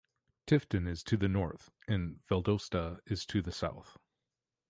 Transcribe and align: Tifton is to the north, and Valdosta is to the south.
Tifton 0.47 0.87
is 0.89 1.03
to 1.03 1.15
the 1.15 1.27
north, 1.27 1.69
and 1.87 2.21
Valdosta 2.27 3.01
is 3.05 3.23
to 3.27 3.39
the 3.43 3.51
south. 3.51 3.99